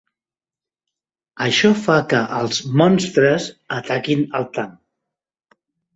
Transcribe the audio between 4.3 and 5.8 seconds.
el tanc.